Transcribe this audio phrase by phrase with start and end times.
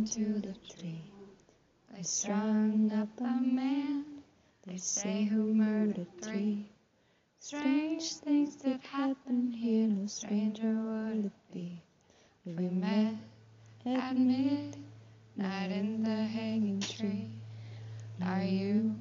[0.00, 1.02] into the tree.
[1.92, 4.06] They strung up a man,
[4.66, 6.70] they say who murdered three.
[7.38, 11.82] Strange things did happen here, no stranger would it be
[12.46, 13.14] we met
[13.84, 17.28] at midnight in the hanging tree.
[18.24, 18.94] Are you,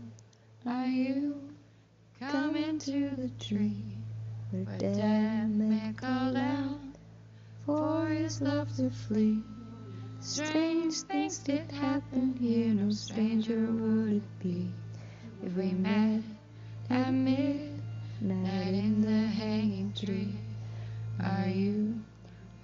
[0.66, 1.39] are you
[2.20, 3.95] coming to the tree
[4.52, 6.80] where dead man called out
[7.66, 9.41] for his love to flee?
[10.22, 14.70] Strange things did happen here, no stranger would it be
[15.42, 16.22] if we met
[16.90, 20.36] at midnight in the hanging tree.
[21.23, 22.02] Are you,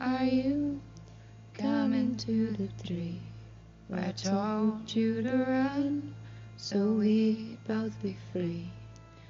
[0.02, 0.82] are you
[1.54, 3.22] coming to the tree
[3.88, 6.14] where I told you to run
[6.58, 8.70] so we'd both be free?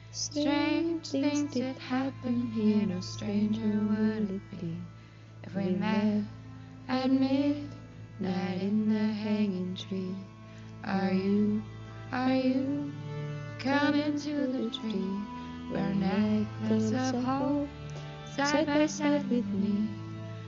[0.09, 4.75] Strange things did happen here, no stranger would it be
[5.43, 6.23] if we met
[6.87, 7.74] at midnight
[8.21, 10.15] in the hanging tree.
[10.83, 11.61] Are you,
[12.11, 12.91] are you
[13.59, 15.11] coming to the tree
[15.71, 17.67] where necklace of hope
[18.35, 19.89] side by side with me?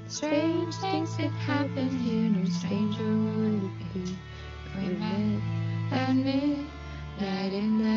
[0.08, 4.18] Strange things did happen here, no stranger would it be
[4.78, 5.42] we met
[5.92, 7.97] at midnight in the